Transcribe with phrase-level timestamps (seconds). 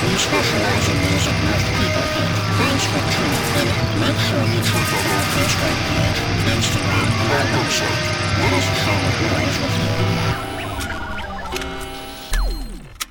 [0.00, 2.06] Specialize in music most people.
[2.56, 3.68] Thanks for tuning in.
[4.00, 6.18] Make sure you check out our Facebook page,
[6.56, 8.00] Instagram, and our website.
[8.40, 8.64] Let us
[9.60, 9.76] with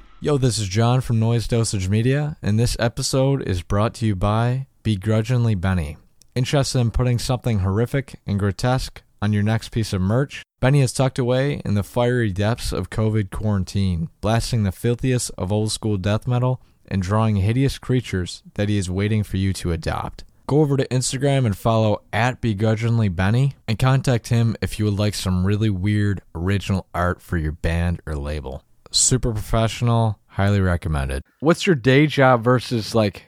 [0.09, 0.25] you.
[0.27, 4.15] Yo, this is John from Noise Dosage Media, and this episode is brought to you
[4.15, 5.97] by Begrudgingly Benny.
[6.33, 10.41] Interested in putting something horrific and grotesque on your next piece of merch?
[10.59, 15.51] Benny is tucked away in the fiery depths of COVID quarantine, blasting the filthiest of
[15.51, 19.71] old school death metal and drawing hideous creatures that he is waiting for you to
[19.71, 20.23] adopt.
[20.47, 24.97] Go over to Instagram and follow at Begrudgingly Benny and contact him if you would
[24.97, 28.63] like some really weird original art for your band or label.
[28.91, 31.23] Super professional, highly recommended.
[31.39, 33.25] What's your day job versus like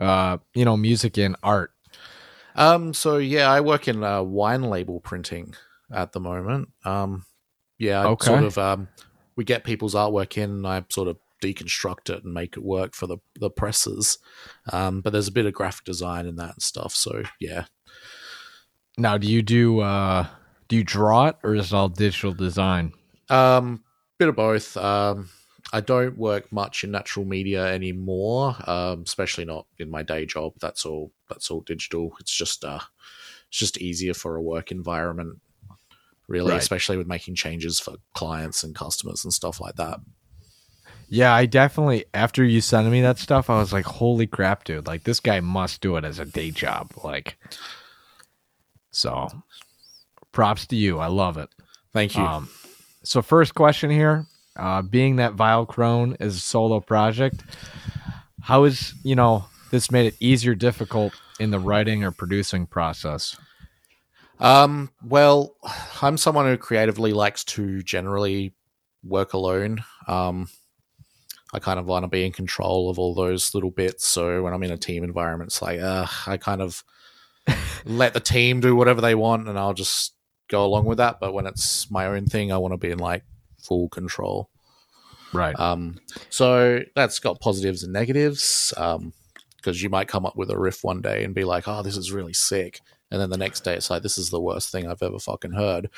[0.00, 1.70] uh, you know, music and art?
[2.56, 5.54] Um, so yeah, I work in uh, wine label printing
[5.92, 6.70] at the moment.
[6.84, 7.24] Um,
[7.78, 8.26] yeah, I Okay.
[8.26, 8.88] sort of um,
[9.36, 12.94] we get people's artwork in, and I sort of deconstruct it and make it work
[12.94, 14.18] for the the presses.
[14.72, 16.94] Um, but there's a bit of graphic design in that and stuff.
[16.94, 17.66] So yeah,
[18.98, 20.26] Now, do you do uh
[20.68, 22.92] do you draw it or is it all digital design?
[23.28, 23.82] um,
[24.18, 24.76] bit of both.
[24.76, 25.28] Um,
[25.72, 30.54] I don't work much in natural media anymore, um, especially not in my day job.
[30.60, 31.12] That's all.
[31.28, 32.14] That's all digital.
[32.20, 32.78] It's just uh,
[33.48, 35.40] it's just easier for a work environment,
[36.28, 36.60] really, Right.
[36.62, 39.98] especially with making changes for clients and customers and stuff like that.
[41.08, 44.86] Yeah, I definitely after you sent me that stuff, I was like, "Holy crap, dude!
[44.86, 47.38] Like this guy must do it as a day job." Like,
[48.90, 49.28] so
[50.32, 50.98] props to you.
[50.98, 51.48] I love it.
[51.92, 52.22] Thank you.
[52.22, 52.48] Um,
[53.04, 54.26] so first question here,
[54.56, 57.42] uh, being that Vile Crone is a solo project,
[58.42, 63.36] how is you know this made it easier, difficult in the writing or producing process?
[64.40, 65.56] Um, well,
[66.02, 68.54] I'm someone who creatively likes to generally
[69.02, 69.84] work alone.
[70.08, 70.48] Um,
[71.56, 74.06] I kind of want to be in control of all those little bits.
[74.06, 76.84] So when I'm in a team environment, it's like, uh, I kind of
[77.86, 80.12] let the team do whatever they want and I'll just
[80.48, 81.18] go along with that.
[81.18, 83.24] But when it's my own thing, I want to be in like
[83.58, 84.50] full control.
[85.32, 85.58] Right.
[85.58, 85.98] Um,
[86.28, 88.74] so that's got positives and negatives.
[88.76, 89.14] Um,
[89.56, 91.96] because you might come up with a riff one day and be like, "Oh, this
[91.96, 92.80] is really sick,"
[93.10, 95.54] and then the next day it's like, "This is the worst thing I've ever fucking
[95.54, 95.90] heard."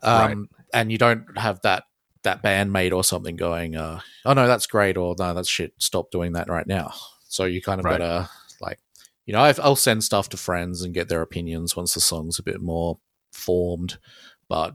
[0.00, 1.87] Um, and you don't have that
[2.22, 5.72] that bandmate or something going, uh, "Oh no, that's great," or "No, that's shit.
[5.78, 6.92] Stop doing that right now."
[7.28, 7.98] So you kind of Right.
[7.98, 8.28] gotta
[8.60, 8.78] like,
[9.26, 12.38] you know, I've, I'll send stuff to friends and get their opinions once the song's
[12.38, 12.98] a bit more
[13.32, 13.98] formed,
[14.48, 14.74] but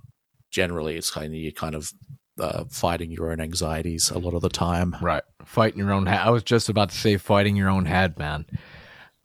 [0.52, 1.92] generally it's kind of you're kind of
[2.40, 4.96] uh, fighting your own anxieties a lot of the time.
[5.02, 5.24] Right.
[5.46, 6.20] Fighting your own head.
[6.20, 8.46] I was just about to say fighting your own head, man.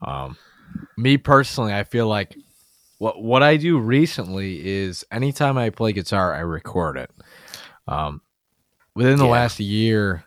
[0.00, 0.36] Um,
[0.96, 2.34] me personally, I feel like
[2.98, 7.10] what what I do recently is anytime I play guitar, I record it.
[7.88, 8.20] Um,
[8.94, 9.30] within the Yeah.
[9.32, 10.24] last year,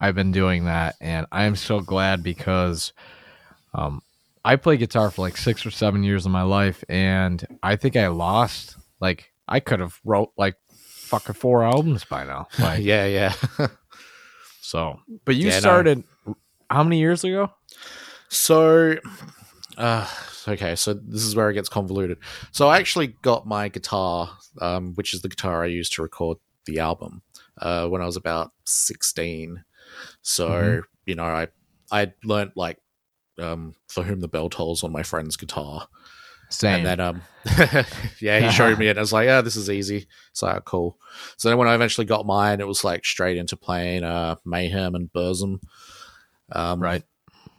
[0.00, 2.92] I've been doing that, and I am so glad because
[3.74, 4.00] um,
[4.44, 7.96] I play guitar for like six or seven years of my life, and I think
[7.96, 10.54] I lost like I could have wrote like
[11.08, 12.48] fucking four albums by now.
[12.58, 13.34] Like, yeah, yeah.
[14.62, 15.60] so, but you Yeah, no.
[15.60, 16.04] started
[16.70, 17.50] how many years ago?
[18.28, 18.96] So,
[19.76, 20.06] uh,
[20.46, 22.18] okay, so this is where it gets convoluted.
[22.52, 26.38] So I actually got my guitar, um, which is the guitar I used to record
[26.68, 27.22] the album,
[27.60, 29.64] uh, when I was about sixteen.
[30.22, 30.82] So Mhm.
[31.06, 31.48] you know, I
[31.90, 32.78] I learned like
[33.40, 35.88] um, for whom the bell tolls on my friend's guitar,
[36.50, 36.76] Same.
[36.76, 37.22] and then um,
[38.20, 38.90] yeah, he showed me it.
[38.90, 40.06] and I was like, yeah, this is easy.
[40.32, 40.98] It's like cool.
[41.36, 44.94] So then when I eventually got mine, it was like straight into playing uh, Mayhem
[44.94, 45.60] and Burzum.
[46.52, 47.02] Um, right.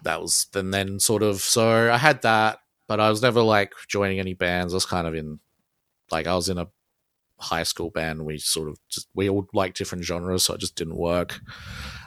[0.04, 3.72] that was and then sort of so I had that, but I was never like
[3.88, 4.74] joining any bands.
[4.74, 5.40] I was kind of in
[6.12, 6.68] like I was in a
[7.40, 8.26] high school band.
[8.26, 11.40] We sort of just we all like different genres, so it just didn't work.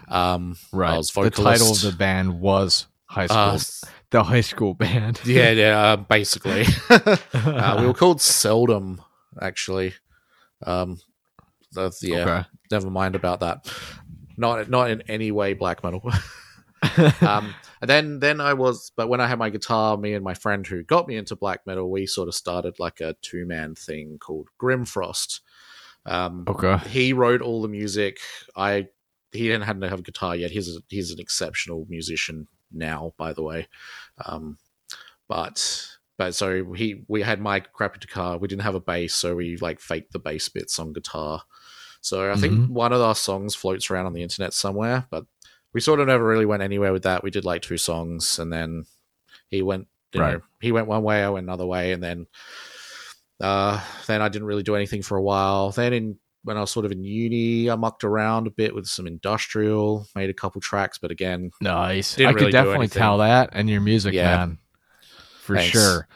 [0.08, 0.94] Um, Right.
[0.94, 1.36] I was vocalist.
[1.36, 3.38] the title of the band was High School.
[3.38, 3.58] uh,
[4.10, 5.20] the High School Band.
[5.24, 6.64] yeah, yeah, uh, basically.
[6.90, 9.00] uh, we were called Seldom,
[9.40, 9.94] actually.
[10.66, 10.98] Um,
[11.74, 12.44] yeah, Okay.
[12.70, 13.72] never mind about that.
[14.36, 16.02] Not not in any way black metal.
[17.22, 20.34] um, and then then I was, but when I had my guitar, me and my
[20.34, 23.74] friend who got me into black metal, we sort of started like a two man
[23.74, 25.40] thing called Grimfrost.
[26.06, 26.78] Um, okay.
[26.88, 28.20] he wrote all the music.
[28.56, 28.86] I
[29.32, 30.52] he didn't hadn't have a guitar yet.
[30.52, 33.66] He's a, he's an exceptional musician now, by the way.
[34.24, 34.58] Um,
[35.28, 35.88] but
[36.18, 38.38] but so he we had my crappy guitar.
[38.38, 41.42] We didn't have a bass, so we like faked the bass bits on guitar.
[42.00, 42.68] So I think Mhm.
[42.68, 45.24] one of our songs floats around on the internet somewhere, but
[45.72, 47.22] we sort of never really went anywhere with that.
[47.24, 48.84] We did like two songs, and then
[49.48, 50.34] he went, you Right.
[50.34, 52.26] know, he went one way, I went another way, and then
[53.40, 55.70] uh, then I didn't really do anything for a while.
[55.70, 58.86] Then in when I was sort of in uni, I mucked around a bit with
[58.86, 62.18] some industrial, made a couple tracks, but again, Nice.
[62.18, 64.24] I really could definitely tell that and your music, Yeah.
[64.36, 64.58] man.
[65.40, 65.70] For Thanks.
[65.70, 66.08] sure.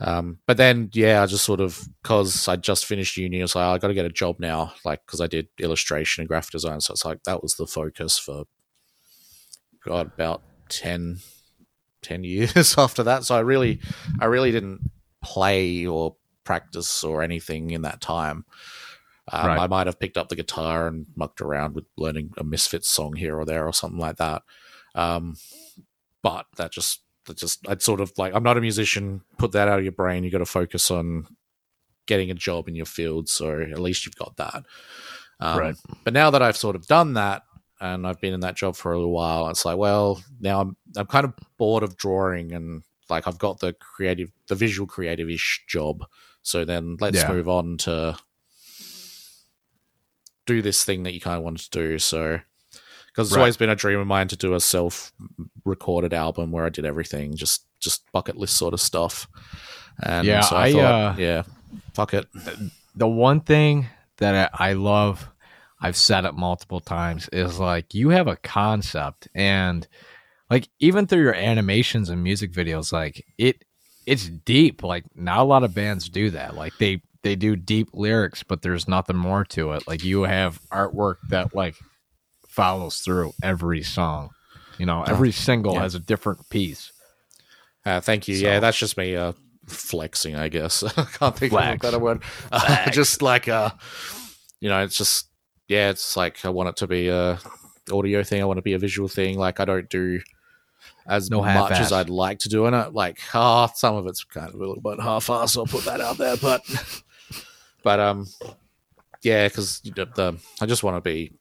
[0.00, 3.54] Um, but then, yeah, I just sort of because I just finished uni, I was
[3.54, 6.50] like, I got to get a job now, like because I did illustration and graphic
[6.52, 6.80] design.
[6.80, 8.44] So it's like that was the focus for
[9.84, 11.18] God about 10,
[12.02, 13.24] 10 years after that.
[13.24, 13.80] So I really,
[14.20, 14.90] I really didn't
[15.22, 18.44] play or practice or anything in that time.
[19.32, 19.58] Um, Right.
[19.60, 23.14] I might have picked up the guitar and mucked around with learning a Misfits song
[23.16, 24.42] here or there or something like that.
[24.94, 25.36] Um,
[26.22, 29.22] but that just that just I'd sort of like I'm not a musician.
[29.38, 30.24] Put that out of your brain.
[30.24, 31.26] You got to focus on
[32.06, 33.28] getting a job in your field.
[33.30, 34.64] So at least you've got that.
[35.40, 35.76] Um, Right.
[36.04, 37.44] But now that I've sort of done that
[37.84, 40.76] and I've been in that job for a little while, it's like, well, now I'm
[40.96, 45.28] I'm kind of bored of drawing and like I've got the creative, the visual creative
[45.28, 46.04] ish job.
[46.42, 47.28] So then let's Yeah.
[47.32, 48.16] move on to
[50.46, 51.98] do this thing that you kind of want to do.
[51.98, 52.40] So
[53.08, 53.42] because it's Right.
[53.42, 55.12] always been a dream of mine to do a self
[55.64, 59.28] recorded album where I did everything, just just bucket list sort of stuff.
[60.02, 61.42] And Yeah, so I, I, thought, uh, yeah,
[61.94, 62.26] fuck it.
[62.94, 63.86] the one thing
[64.18, 65.28] that I I love,
[65.84, 69.86] I've said it multiple times, is like you have a concept and
[70.50, 73.64] like even through your animations and music videos, like it
[74.06, 74.82] it's deep.
[74.82, 76.54] Like not a lot of bands do that.
[76.54, 79.86] Like they they do deep lyrics, but there's nothing more to it.
[79.88, 81.76] Like you have artwork that like
[82.48, 84.30] follows through every song.
[84.78, 85.82] You know, every single yeah.
[85.82, 86.92] has a different piece.
[87.86, 88.36] Uh, thank you.
[88.36, 89.32] So- Yeah, that's just me uh,
[89.66, 90.82] flexing, I guess.
[90.98, 92.22] I can't think of a better word.
[92.52, 93.70] Uh, just like, uh,
[94.60, 95.28] you know, it's just,
[95.68, 97.38] yeah, it's like I want it to be a
[97.92, 98.40] audio thing.
[98.42, 99.38] I want it to be a visual thing.
[99.38, 100.20] Like I don't do
[101.06, 101.80] as No much half-ass.
[101.86, 102.92] as I'd like to do in it.
[102.94, 105.56] Like, ah, some of it's kind of a little bit half-assed.
[105.56, 106.62] I'll put that out there, but,
[107.82, 108.26] but um,
[109.22, 111.32] yeah, because the I just want to be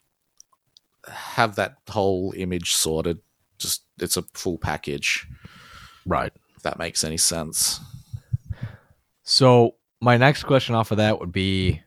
[1.08, 3.20] have that whole image sorted.
[3.58, 5.28] Just it's a full package
[6.06, 6.34] Right.
[6.58, 7.80] if that makes any sense.
[9.24, 11.82] So my next question off of that would be,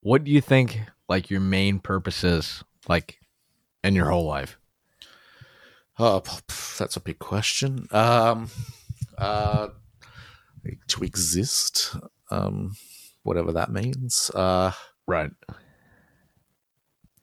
[0.00, 0.80] what do you think
[1.10, 3.18] like your main purposes like
[3.84, 4.56] in your whole life?
[5.98, 6.22] Oh,
[6.78, 7.86] that's a big question.
[7.90, 8.48] Um,
[9.18, 9.68] uh,
[10.88, 11.94] to exist,
[12.30, 12.76] um,
[13.22, 14.30] whatever that means.
[14.34, 14.72] Uh,
[15.06, 15.32] Right.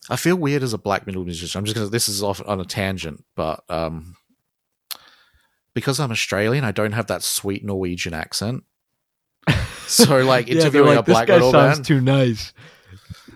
[0.10, 1.58] I feel weird as a black metal musician.
[1.58, 1.88] I'm just gonna.
[1.90, 4.18] This is off on a tangent, but um,
[5.74, 8.64] because I'm Australian, I don't have that sweet Norwegian accent.
[9.88, 12.52] So, like interviewing a black metal band, too nice.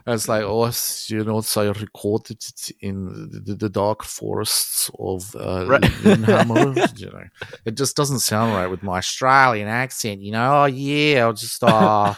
[0.08, 0.72] It's like, oh,
[1.08, 5.84] you know, so I recorded it in the, the dark forests of uh, Right.
[6.06, 7.24] You know,
[7.66, 10.22] it just doesn't sound right with my Australian accent.
[10.22, 12.14] You know, oh yeah, I just, uh,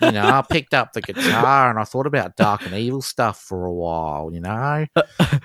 [0.00, 3.40] you know, I picked up the guitar and I thought about dark and evil stuff
[3.40, 4.30] for a while.
[4.32, 4.86] You know,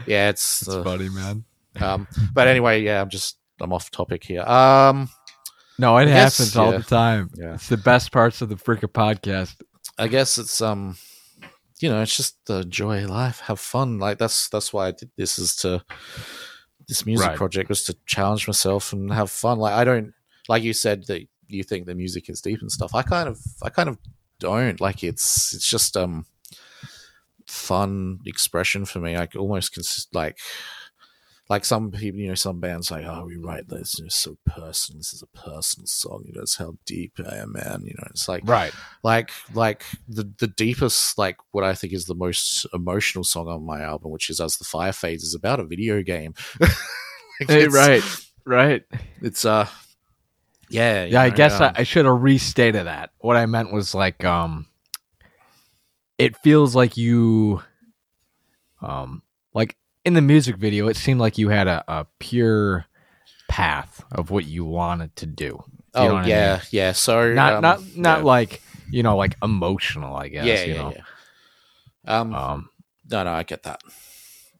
[0.06, 1.44] yeah, it's, uh, funny, man.
[1.80, 4.42] um, but anyway, yeah, I'm just, I'm off topic here.
[4.44, 5.10] Um,
[5.78, 6.78] No, it I guess, happens all yeah.
[6.78, 7.30] the time.
[7.36, 7.54] Yeah.
[7.54, 9.56] It's the best parts of the freaking podcast.
[9.98, 10.98] I guess it's um
[11.80, 14.00] you know, it's just the joy of life, have fun.
[14.00, 15.84] Like that's that's why I did this is to
[16.88, 17.38] this music Right.
[17.38, 19.60] project was to challenge myself and have fun.
[19.60, 20.14] Like I don't
[20.48, 22.94] like you said that you think the music is deep and stuff.
[22.96, 23.98] I kind of I kind of
[24.40, 24.80] don't.
[24.82, 26.26] Like it's it's just um
[27.48, 29.16] fun expression for me.
[29.16, 30.38] I almost cons- like
[31.50, 34.38] like some people, you know, some bands like, oh, we write this, and it's so
[34.46, 35.00] personal.
[35.00, 36.24] This is a personal song.
[36.26, 37.82] You know, it's how deep I am, man.
[37.84, 38.72] You know, it's like Right.
[39.04, 43.66] like like the the deepest like what I think is the most emotional song on
[43.66, 46.34] my album, which is As the Fire Fades, is about a video game.
[47.42, 48.04] Like, it's- right.
[48.46, 48.84] Right.
[49.22, 49.66] It's uh
[50.70, 53.12] yeah Yeah, I guess um, I, I should have restated that.
[53.20, 54.68] What I meant was like, um,
[56.18, 57.62] it feels like you,
[58.82, 59.78] um, like
[60.10, 62.88] in the music video, it seemed like you had a, a pure
[63.48, 65.46] path of what you wanted to do.
[65.46, 65.62] You
[65.94, 66.62] oh what I yeah mean?
[66.72, 68.26] yeah so not um, not not yeah.
[68.26, 70.16] like you know like emotional.
[70.16, 70.46] I guess.
[70.46, 70.94] yeah you yeah, know?
[70.96, 72.20] yeah.
[72.20, 72.70] um Um,
[73.10, 73.82] no no I get that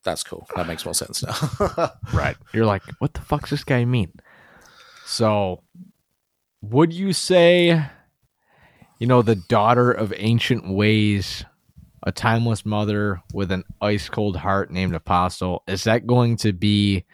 [0.04, 2.36] that's cool that makes more sense now right.
[2.52, 4.12] You're like, what the fuck's this guy mean?
[5.04, 5.62] So,
[6.62, 7.84] would you say,
[8.98, 11.44] you know, the daughter of ancient ways,
[12.02, 17.04] a timeless mother with an ice cold heart named Apostle, is that going to be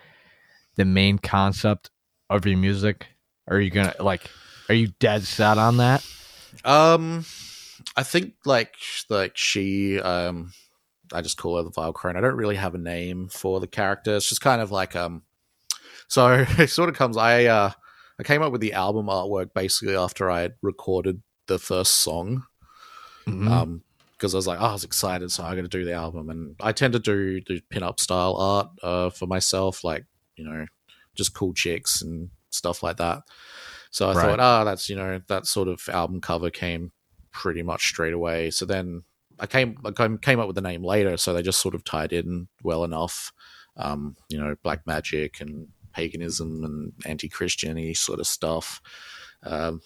[0.77, 1.91] the main concept
[2.31, 3.07] of your music?
[3.49, 4.31] Are you gonna like?
[4.69, 6.05] Are you dead set on that?
[6.65, 7.25] Um,
[7.97, 8.75] I think like
[9.09, 10.53] like she um,
[11.13, 12.17] I just call her the Vile Crone.
[12.17, 14.17] I don't really have a name for the character.
[14.17, 15.23] It's just kind of like um,
[16.09, 17.17] so it sort of comes.
[17.17, 17.71] I uh,
[18.19, 22.45] I came up with the album artwork basically after I had recorded the first song.
[23.27, 23.51] Mhm.
[23.51, 23.83] Um,
[24.17, 26.31] because I was like, oh, I was excited, so I'm going to do the album.
[26.31, 30.05] And I tend to do do pinup style art uh, for myself, like
[30.37, 30.67] you know,
[31.15, 33.23] just cool chicks and stuff like that.
[33.91, 34.23] So I Right.
[34.23, 36.93] thought, ah, that's you know, that sort of album cover came
[37.33, 38.51] pretty much straight away.
[38.51, 39.03] So then
[39.39, 41.85] I came I came came up with the name later, so they just sort of
[41.85, 43.33] tied in well enough.
[43.77, 48.81] Um, you know, black magic and paganism and anti-Christian sort of stuff.
[49.43, 49.83] Um,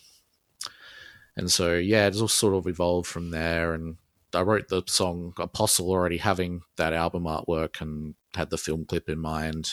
[1.37, 3.75] and so yeah, it's all sort of evolved from there.
[3.75, 3.97] And
[4.35, 9.09] I wrote the song Apostle already having that album artwork and had the film clip
[9.09, 9.71] in mind,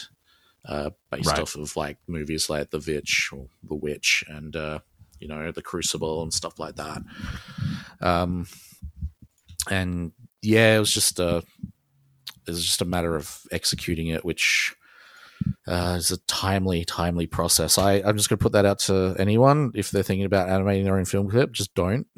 [0.66, 1.40] uh, based Right.
[1.40, 4.80] off of like movies like The Witch or The Witch and uh,
[5.20, 7.02] you know The Crucible and stuff like that.
[8.02, 8.48] Um,
[9.70, 10.12] and
[10.42, 11.38] yeah, it was just a
[12.48, 14.74] it was just a matter of executing it, which
[15.68, 17.78] uh, is a timely, timely process.
[17.78, 20.86] I, I'm just going to put that out to anyone if they're thinking about animating
[20.86, 21.52] their own film clip.
[21.52, 22.08] Just don't.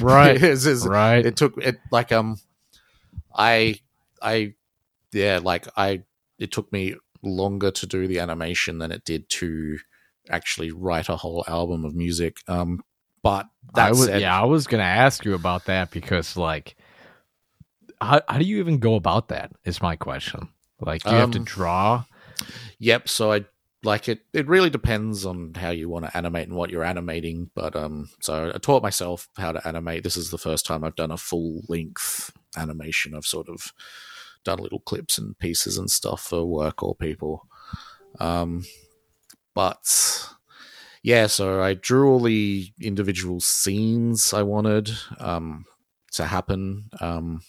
[0.00, 0.36] Right.
[0.42, 1.24] It's- it's- right.
[1.24, 2.38] It took it like um,
[3.34, 3.80] I
[4.22, 4.54] I
[5.12, 6.02] yeah like I
[6.38, 9.78] it took me longer to do the animation than it did to
[10.28, 12.38] actually write a whole album of music.
[12.48, 12.82] Um,
[13.22, 16.76] but that I was, said, yeah, I was gonna ask you about that because like,
[18.00, 19.52] how how do you even go about that?
[19.64, 20.48] Is my question.
[20.80, 22.04] Like, do you have to Um, draw?
[22.78, 23.08] Yep.
[23.08, 23.44] So I
[23.84, 24.20] like it.
[24.32, 27.50] It really depends on how you want to animate and what you're animating.
[27.54, 30.04] But um, so I taught myself how to animate.
[30.04, 33.14] This is the first time I've done a full length animation.
[33.14, 33.72] I've sort of
[34.44, 37.46] done little clips and pieces and stuff for work or people.
[38.20, 38.64] Um,
[39.54, 40.28] but
[41.02, 45.64] yeah, so I drew all the individual scenes I wanted um
[46.12, 46.84] to happen.
[47.00, 47.42] Um,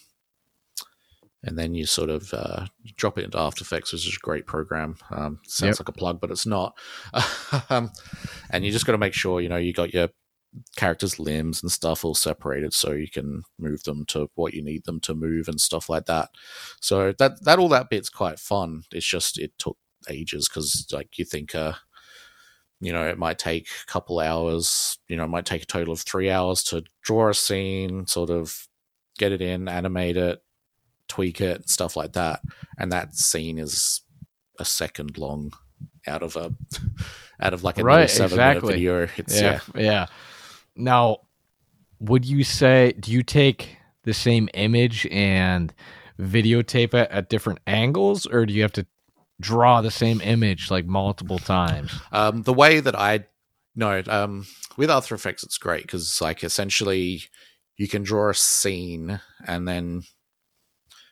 [1.42, 2.66] and then you sort of uh,
[2.96, 4.96] drop it into After Effects, which is a great program.
[5.10, 5.80] Um, sounds Yep.
[5.80, 6.76] like a plug, but it's not.
[7.70, 7.90] um,
[8.50, 10.08] and you just got to make sure you know you got your
[10.76, 14.84] characters' limbs and stuff all separated, so you can move them to what you need
[14.84, 16.30] them to move and stuff like that.
[16.80, 18.82] So that that all that bit's quite fun.
[18.92, 19.76] It's just it took
[20.08, 21.72] ages because like you think uh
[22.80, 25.92] you know it might take a couple hours you know it might take a total
[25.94, 28.68] of three hours to draw a scene sort of
[29.18, 30.40] get it in animate it
[31.08, 32.40] tweak it and stuff like that
[32.78, 34.02] and that scene is
[34.58, 35.52] a second long
[36.06, 36.52] out of a
[37.40, 40.06] out of like a Right, seven minute video it's yeah, yeah.
[40.74, 41.20] Now,
[42.00, 45.72] would you say do you take the same image and
[46.18, 48.86] videotape it at different angles, or do you have to
[49.40, 51.92] draw the same image like multiple times?
[52.12, 53.26] Um, the way that I
[53.74, 54.46] no, um,
[54.78, 57.22] with After Effects, it's great because like essentially
[57.76, 60.02] you can draw a scene and then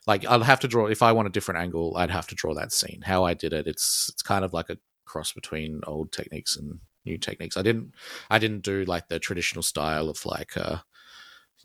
[0.06, 2.54] like I'll have to draw if I want a different angle, I'd have to draw
[2.54, 3.02] that scene.
[3.02, 6.80] How I did it, it's it's kind of like a cross between old techniques and
[7.04, 7.56] new techniques.
[7.56, 7.94] I didn't
[8.30, 10.78] I didn't do like the traditional style of like uh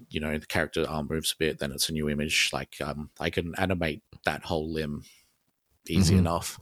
[0.10, 2.52] you know the character arm moves a bit, then it's a new image.
[2.54, 5.04] Like um, I can animate that whole limb
[5.90, 6.20] easy Mhm.
[6.20, 6.58] enough.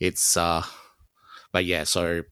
[0.00, 0.62] It's uh,
[1.52, 1.84] but yeah.
[1.84, 2.22] So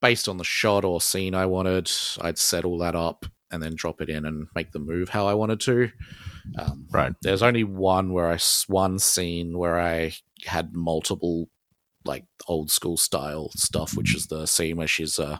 [0.00, 3.74] based on the shot or scene I wanted, I'd set all that up and then
[3.74, 5.90] drop it in and make the move how I wanted to.
[6.58, 7.12] Um, Right.
[7.22, 10.12] There's only one where I one scene where I
[10.44, 11.48] had multiple
[12.04, 15.38] like old school style stuff, which is the scene where she's uh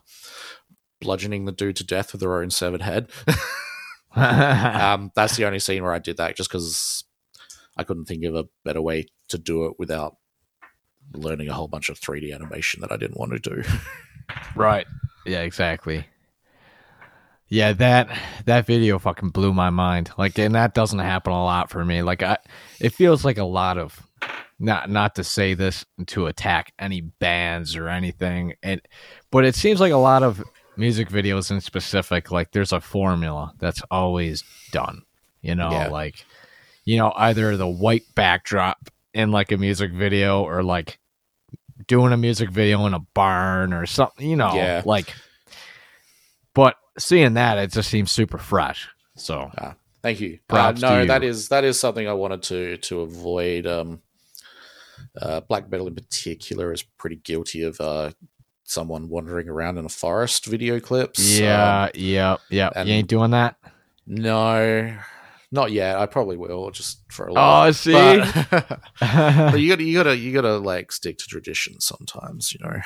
[1.00, 3.10] bludgeoning the dude to death with her own severed head.
[4.16, 7.04] um, that's the only scene where I did that, just because
[7.76, 10.16] I couldn't think of a better way to do it without
[11.14, 13.62] learning a whole bunch of 3D animation that I didn't want to do.
[14.54, 14.86] Right.
[15.24, 16.04] Yeah, exactly.
[17.48, 18.08] Yeah, that
[18.44, 20.10] that video fucking blew my mind.
[20.18, 22.02] Like and that doesn't happen a lot for me.
[22.02, 22.38] Like I
[22.80, 24.02] it feels like a lot of
[24.58, 28.54] not not to say this to attack any bands or anything.
[28.62, 28.82] And
[29.30, 30.42] but it seems like a lot of
[30.76, 35.02] music videos in specific like there's a formula that's always done.
[35.40, 35.88] You know, Yeah.
[35.88, 36.24] like
[36.84, 40.98] you know, either the white backdrop in like a music video or like
[41.86, 44.82] doing a music video in a barn or something, you know, Yeah.
[44.84, 45.14] like
[46.54, 48.88] but seeing that it just seems super fresh.
[49.16, 49.50] So
[50.02, 50.38] Thank you.
[50.48, 51.06] Uh, no, you.
[51.08, 53.66] that is that is something I wanted to to avoid.
[53.66, 54.00] Um,
[55.20, 58.10] uh, black metal in particular is pretty guilty of uh,
[58.64, 61.38] someone wandering around in a forest video clips.
[61.40, 62.70] yeah, Um, yeah, yeah.
[62.74, 63.56] and- you ain't doing that?
[64.06, 64.96] no,
[65.50, 65.98] not yet.
[65.98, 67.74] I probably will just for a Oh, laugh.
[67.76, 67.92] see?
[67.92, 72.80] But- but you gotta you gotta you gotta like stick to tradition sometimes you know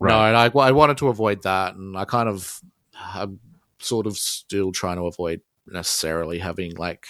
[0.00, 2.60] no and I, I wanted to avoid that and i kind of
[2.98, 3.40] i'm
[3.78, 7.06] sort of still trying to avoid necessarily having like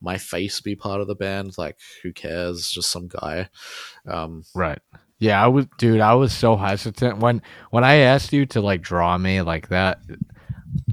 [0.00, 3.48] my face be part of the band like who cares just some guy
[4.06, 4.78] um Right.
[5.18, 8.80] Yeah, I was dude, I was so hesitant when when I asked you to like
[8.80, 10.00] draw me like that.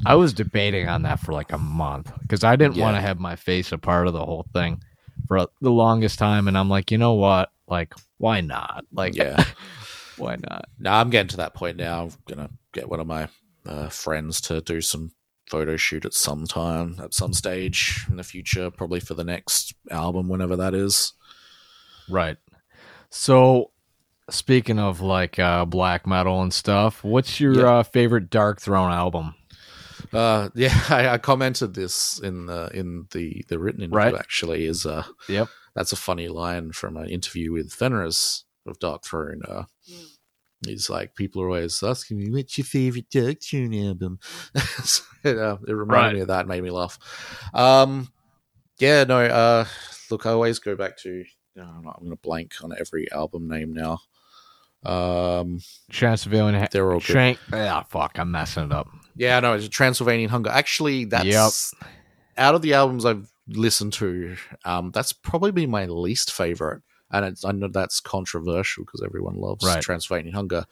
[0.06, 3.20] I was debating on that for like a month because I didn't want to have
[3.20, 4.84] my face a part of the whole thing
[5.30, 7.52] for the longest time, and I'm like, you know what?
[7.70, 8.86] Like, why not?
[8.92, 9.42] Like, Yeah.
[10.18, 10.66] why not?
[10.78, 12.04] No, I'm getting to that point now.
[12.04, 13.30] I'm gonna get one of my
[13.68, 15.12] uh, friends to do some
[15.50, 19.74] photo shoot at some time, at some stage in the future, probably for the next
[19.92, 21.14] album, whenever that is.
[22.10, 22.38] Right.
[23.10, 23.72] So,
[24.30, 27.78] speaking of like uh, black metal and stuff, what's your Yeah.
[27.80, 29.36] uh, favorite Darkthrone album?
[30.14, 33.98] Uh, yeah, I, I commented this in the in the the written interview.
[33.98, 34.16] Right.
[34.16, 35.48] Actually, is uh, Yep.
[35.76, 39.42] that's a funny line from an interview with Fenriz of Darkthrone.
[39.50, 39.64] Uh,
[40.66, 44.20] he's like, people are always asking me, "What's your favorite Darkthrone album?"
[44.84, 46.14] so, it, uh, it reminded Right.
[46.16, 46.98] me of that, made me laugh.
[47.54, 48.12] Um,
[48.80, 49.20] yeah, no.
[49.22, 49.66] Uh,
[50.12, 51.24] look, I always go back to.
[51.56, 54.00] No, I'm going to blank on every album name now.
[54.86, 55.60] Um,
[55.92, 56.68] Transylvanian.
[56.72, 57.06] they're all good.
[57.08, 57.40] Shank.
[57.52, 58.18] Ah, fuck.
[58.20, 58.88] I'm messing it up.
[59.16, 60.52] Yeah, no, it's Transylvanian Hunger.
[60.52, 61.90] Actually, that's Yep.
[62.38, 64.38] out of the albums I've listened to.
[64.66, 69.36] Um, that's probably been my least favorite, and it's, I know that's controversial because everyone
[69.36, 69.82] loves Right.
[69.82, 70.66] Transylvanian Hunger,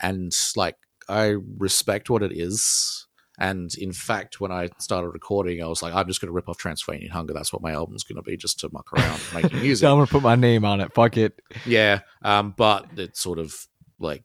[0.00, 0.76] and like
[1.08, 3.06] I respect what it is.
[3.36, 6.48] And in fact, when I started recording, I was like, I'm just going to rip
[6.48, 7.34] off Transylvanian Hunger.
[7.34, 9.88] That's what my album's going to be, just to muck around making music.
[9.88, 10.94] I'm gonna put my name on it.
[10.94, 11.40] Fuck it.
[11.66, 13.52] Yeah, um, but it's sort of
[13.98, 14.22] like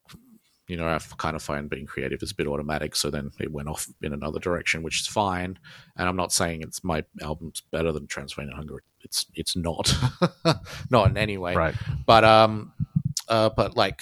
[0.67, 2.95] you know I kind of find being creative is a bit automatic.
[2.95, 5.57] So then it went off in another direction, which is fine.
[5.97, 8.83] And I'm not saying it's my album's better than Transylvanian Hunger.
[9.01, 9.93] It's it's not,
[10.89, 11.55] not in any way.
[11.55, 11.75] Right.
[12.05, 12.73] But um,
[13.27, 14.01] uh, but like,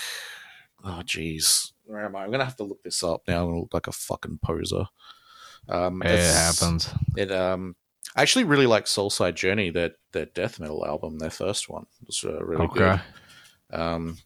[0.83, 2.23] oh geez, where am I?
[2.23, 3.43] I'm gonna have to look this up now.
[3.43, 4.85] I'm gonna look like a fucking poser.
[5.69, 6.89] Um, It happens.
[7.15, 7.75] It um,
[8.15, 11.85] I actually really like Soulside Journey, their their death metal album, their first one.
[12.01, 13.01] It was uh, really good.
[13.71, 14.17] Um,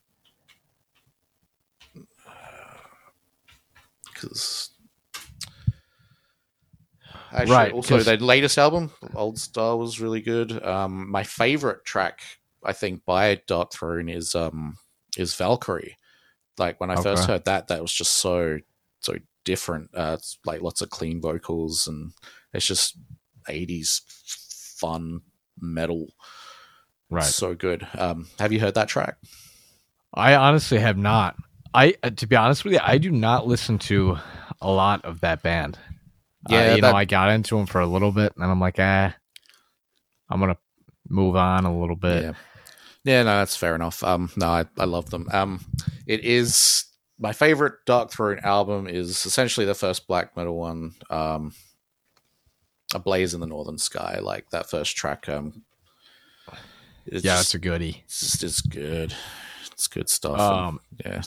[4.14, 4.72] because
[7.34, 10.64] actually, Right, also 'cause- their latest album, Old Star, was really good.
[10.66, 12.22] Um, my favorite track,
[12.64, 14.78] I think, by Darkthrone is um
[15.18, 15.98] is Valkyrie.
[16.58, 18.60] Like when I first heard that, that was just so
[19.00, 19.16] so
[19.46, 19.90] different.
[19.96, 22.12] Uh, it's like lots of clean vocals, and
[22.54, 22.98] it's just
[23.50, 24.02] eighties
[24.78, 25.22] fun
[25.60, 26.08] metal.
[27.10, 27.24] Right.
[27.26, 27.86] so good.
[27.98, 29.18] Um, have you heard that track?
[30.14, 31.36] I honestly have not.
[31.74, 34.18] I uh, to be honest with you, I do not listen to
[34.62, 35.78] a lot of that band.
[36.50, 38.60] Uh, Yeah, you that- know, I got into them for a little bit, and I'm
[38.60, 39.14] like, ah,
[40.30, 40.58] I'm gonna
[41.10, 42.24] move on a little bit.
[42.24, 42.34] Yeah.
[43.04, 44.04] Yeah, no, that's fair enough.
[44.04, 45.28] Um, no, I, I love them.
[45.32, 45.66] Um,
[46.06, 46.86] it is
[47.18, 50.94] my favorite Darkthrone album is essentially the first black metal one.
[51.10, 51.54] Um,
[52.94, 55.28] A Blaze in the Northern Sky, like that first track.
[55.30, 55.64] Um,
[57.08, 58.04] it's yeah, it's a goodie.
[58.06, 59.14] it's just it's good.
[59.72, 60.40] It's good stuff.
[60.40, 61.22] Um, and, yeah,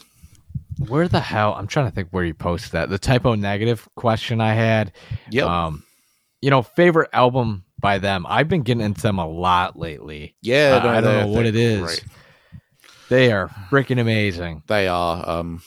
[0.79, 1.55] Where the hell?
[1.55, 2.91] I'm trying to think where you posted that.
[2.91, 4.93] The Type O Negative question I had.
[5.31, 5.85] yep, Um,
[6.41, 8.27] you know, favorite album by them.
[8.29, 10.37] I've been getting into them a lot lately.
[10.43, 10.81] yeah.
[10.83, 11.81] I- I don't know what it is.
[11.83, 12.05] great.
[13.09, 14.63] They are freaking amazing.
[14.67, 15.29] They are.
[15.29, 15.63] Um,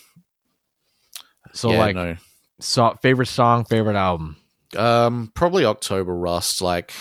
[1.54, 2.16] So yeah, like, no.
[2.60, 4.36] so favorite song, favorite album.
[4.76, 6.62] Um, probably October Rust.
[6.62, 6.92] Like,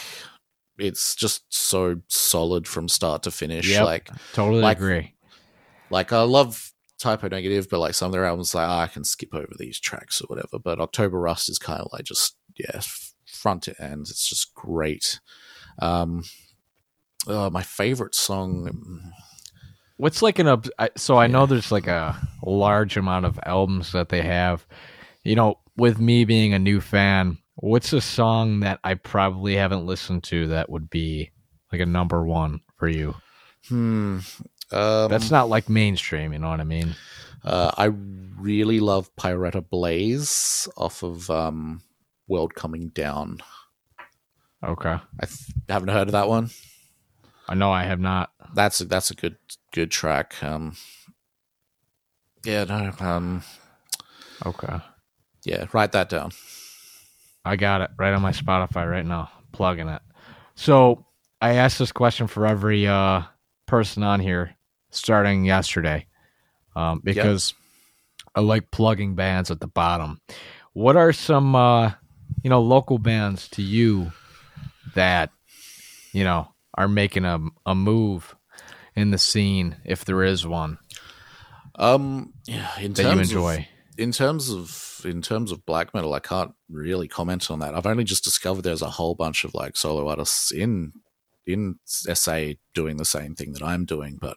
[0.78, 3.68] it's just so solid from start to finish.
[3.68, 3.84] Yep.
[3.84, 5.14] Like, Totally Like- agree.
[5.90, 8.86] like I love Type O Negative, but like some of their albums, like "Ah, I
[8.86, 10.58] can skip over these tracks or whatever.
[10.62, 12.80] But October Rust is kind of like just yeah,
[13.26, 14.06] front to end.
[14.08, 15.20] It's just great.
[15.80, 16.24] Um,
[17.26, 19.10] uh, my favorite song.
[19.98, 21.32] What's like an ob- I- so I Yeah.
[21.32, 24.66] know there's like a large amount of albums that they have.
[25.22, 29.86] You know, with me being a new fan, what's a song that I probably haven't
[29.86, 31.30] listened to that would be
[31.72, 33.14] like a number one for you?
[33.68, 34.20] Hmm.
[34.72, 36.96] Um, That's not like mainstream, you know what I mean?
[37.44, 37.84] Uh, I
[38.38, 41.82] really love Pyretta Blaze off of um,
[42.26, 43.38] World Coming Down.
[44.64, 44.90] Okay.
[45.20, 46.50] I th- haven't heard of that one.
[47.48, 48.32] I know I have not.
[48.54, 49.36] That's a, that's a good
[49.72, 50.42] good track.
[50.42, 50.76] Um,
[52.44, 53.42] yeah, no, um,
[54.44, 54.78] Okay.
[55.44, 56.32] yeah, write that down.
[57.44, 60.02] I got it right on my Spotify right now, plugging it.
[60.56, 61.06] So
[61.40, 63.22] I asked this question for every uh,
[63.66, 64.55] person on here
[64.90, 66.06] starting yesterday
[66.74, 67.54] um, because
[68.34, 70.20] I like plugging bands at the bottom.
[70.72, 71.92] What are some, uh,
[72.42, 74.12] you know, local bands to you
[74.94, 75.30] that,
[76.12, 78.36] you know, are making a, a move
[78.94, 80.78] in the scene, if there is one
[81.74, 83.54] Um, yeah, in that you terms enjoy?
[83.56, 83.64] Of,
[83.98, 87.74] in terms of in terms of black metal, I can't really comment on that.
[87.74, 90.92] I've only just discovered there's a whole bunch of like solo artists in
[91.46, 94.36] in SA doing the same thing that I'm doing, but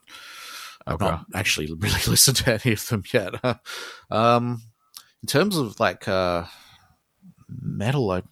[0.88, 1.06] I've Okay.
[1.06, 3.34] not actually really listened to any of them yet.
[4.12, 4.64] um,
[5.22, 6.46] in terms of like uh,
[7.50, 8.24] metal, I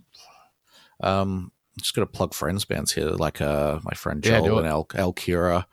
[0.99, 4.59] um just got to plug friends bands here, like uh my friend Yeah, Joel do
[4.59, 5.65] and El El Kira.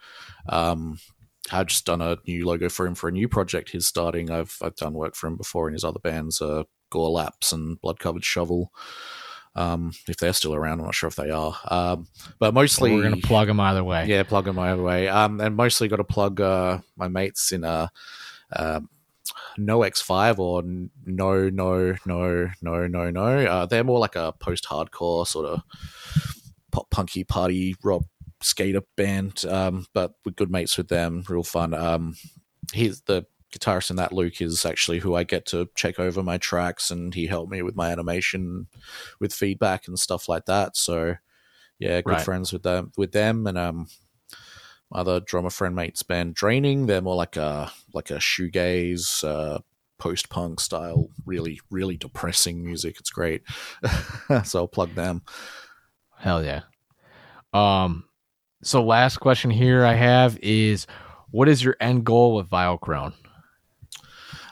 [0.49, 0.99] Um,
[1.53, 4.31] I've just done a new logo for him for a new project he's starting.
[4.31, 7.81] I've I've done work for him before in his other bands, uh, Gore Laps and
[7.81, 8.71] Blood Covered Shovel.
[9.57, 11.55] Um, if they're still around, I'm not sure if they are.
[11.69, 14.07] Um, but mostly we're gonna plug them either way.
[14.07, 15.09] yeah, plug them either way.
[15.09, 17.89] Um, and mostly got to plug uh, my mates in uh,
[18.57, 18.89] um
[19.57, 20.63] No X5 or
[21.07, 23.27] No No No No No No.
[23.47, 25.63] Uh, they're more like a post-hardcore sort of
[26.73, 28.03] pop punky party rock
[28.41, 29.45] skater band.
[29.45, 31.25] Um, but we're good mates with them.
[31.29, 31.75] Real fun.
[31.75, 32.17] Um,
[32.73, 33.25] he's the
[33.59, 34.13] guitarist in that.
[34.13, 37.63] Luke is actually who I get to check over my tracks, and he helped me
[37.63, 38.67] with my animation,
[39.21, 40.77] with feedback and stuff like that.
[40.77, 41.17] So
[41.79, 42.25] yeah, good Right.
[42.25, 43.89] friends with them with them and um
[44.91, 49.59] my other drummer friend mate's band draining they're more like a like a shoegaze uh
[49.99, 53.43] post punk style really really depressing music it's great
[54.45, 55.23] so i'll plug them
[56.19, 56.63] Hell yeah.
[57.53, 58.05] Um,
[58.63, 60.87] so last question here I have is,
[61.31, 63.13] what is your end goal with Vile Crone?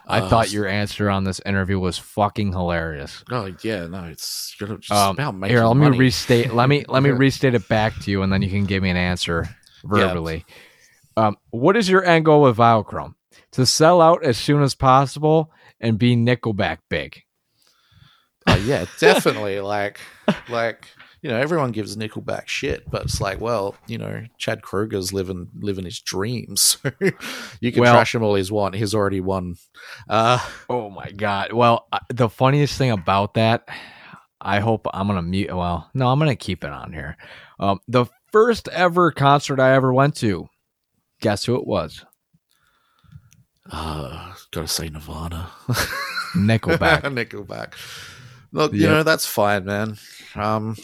[0.07, 3.23] I Uh, thought your answer on this interview was fucking hilarious.
[3.31, 6.53] oh yeah no it's you know, just Um, about making Here, let me restate.
[6.53, 8.91] Let me let me restate it back to you, and then you can give me
[8.91, 9.49] an answer
[9.85, 10.45] verbally.
[11.17, 13.15] Um, what is your end goal with Vile Crone?
[13.53, 17.23] To sell out as soon as possible and be Nickelback big.
[18.47, 20.01] Oh, yeah definitely like
[20.49, 20.87] like
[21.23, 25.49] you know everyone gives nickelback shit but it's like well you know chad kroeger's living
[25.61, 26.77] living his dreams
[27.61, 29.55] you can Well- trash him all he's won he's already won
[30.09, 31.53] uh Oh my god!
[31.53, 33.69] Well, uh, the funniest thing about that,
[34.41, 35.55] I hope I'm gonna mute.
[35.55, 37.17] Well, no, I'm gonna keep it on here.
[37.61, 40.49] Um, the first ever concert I ever went to.
[41.21, 42.05] Guess who it was?
[43.71, 45.51] Uh, gotta say Nirvana.
[46.35, 47.03] Nickelback.
[47.03, 47.75] Nickelback.
[48.53, 48.91] Look, you Yep.
[48.91, 49.97] know that's fine, man.
[50.35, 50.77] Um,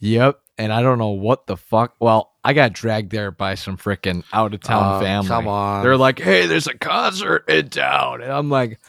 [0.00, 0.38] Yep.
[0.58, 1.94] And I don't know what the fuck.
[2.00, 5.28] Well, I got dragged there by some freaking out of town uh, family.
[5.28, 8.80] Come on, They're like, "Hey, there's a concert in town," and I'm like,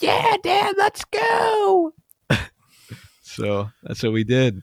[0.00, 1.92] "Yeah, Dad, let's go."
[3.22, 4.56] so that's what we did.
[4.58, 4.62] they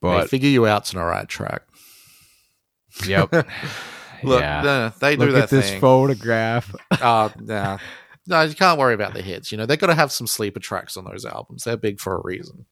[0.00, 1.62] But figure you out's an alright track.
[3.06, 3.30] yep.
[4.22, 4.62] Look, yeah.
[4.62, 5.80] no, they do Look that at this thing.
[5.80, 6.74] photograph.
[7.02, 7.78] Oh, yeah.
[8.26, 9.50] no, you can't worry about the hits.
[9.52, 11.64] You know they've got to have some sleeper tracks on those albums.
[11.64, 12.66] They're big for a reason.